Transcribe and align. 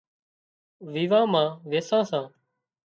ويوان 0.87 1.25
مان 1.33 1.49
ويسان 1.69 2.03
سان 2.09 2.25